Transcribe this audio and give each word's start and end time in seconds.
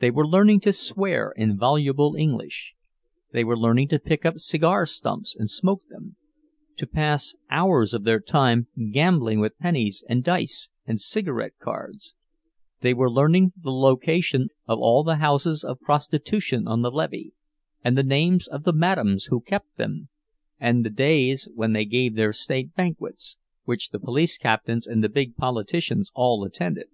They 0.00 0.10
were 0.10 0.28
learning 0.28 0.60
to 0.68 0.72
swear 0.74 1.32
in 1.34 1.56
voluble 1.56 2.14
English; 2.14 2.74
they 3.32 3.42
were 3.42 3.56
learning 3.56 3.88
to 3.88 3.98
pick 3.98 4.26
up 4.26 4.38
cigar 4.38 4.84
stumps 4.84 5.34
and 5.34 5.50
smoke 5.50 5.80
them, 5.88 6.16
to 6.76 6.86
pass 6.86 7.34
hours 7.48 7.94
of 7.94 8.04
their 8.04 8.20
time 8.20 8.66
gambling 8.92 9.40
with 9.40 9.56
pennies 9.58 10.04
and 10.10 10.22
dice 10.22 10.68
and 10.84 11.00
cigarette 11.00 11.54
cards; 11.58 12.14
they 12.82 12.92
were 12.92 13.10
learning 13.10 13.54
the 13.58 13.72
location 13.72 14.48
of 14.68 14.78
all 14.78 15.02
the 15.02 15.16
houses 15.16 15.64
of 15.64 15.80
prostitution 15.80 16.68
on 16.68 16.82
the 16.82 16.90
"Lêvée," 16.92 17.30
and 17.82 17.96
the 17.96 18.02
names 18.02 18.46
of 18.46 18.64
the 18.64 18.74
"madames" 18.74 19.28
who 19.30 19.40
kept 19.40 19.78
them, 19.78 20.10
and 20.60 20.84
the 20.84 20.90
days 20.90 21.48
when 21.54 21.72
they 21.72 21.86
gave 21.86 22.14
their 22.14 22.34
state 22.34 22.74
banquets, 22.74 23.38
which 23.64 23.88
the 23.88 23.98
police 23.98 24.36
captains 24.36 24.86
and 24.86 25.02
the 25.02 25.08
big 25.08 25.34
politicians 25.34 26.12
all 26.14 26.44
attended. 26.44 26.88